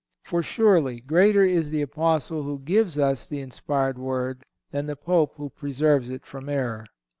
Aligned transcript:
For, 0.23 0.41
surely, 0.41 0.99
greater 0.99 1.45
is 1.45 1.69
the 1.69 1.83
Apostle 1.83 2.41
who 2.41 2.57
gives 2.57 2.97
us 2.97 3.27
the 3.27 3.39
inspired 3.39 3.99
Word 3.99 4.41
than 4.71 4.87
the 4.87 4.95
Pope 4.95 5.35
who 5.37 5.51
preserves 5.51 6.09
it 6.09 6.25
from 6.25 6.49
error. 6.49 6.87